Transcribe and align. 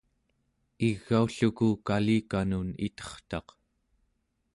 igaulluku 0.87 1.67
kalikanun 1.87 2.69
itertaq 2.87 3.47